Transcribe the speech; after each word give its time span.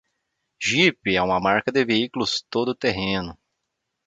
Jeep 0.59 1.05
é 1.15 1.21
uma 1.21 1.39
marca 1.39 1.71
de 1.71 1.85
veículos 1.85 2.43
todo-terreno. 2.49 3.37